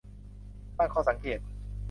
[0.77, 1.39] ตั้งข้อสังเกต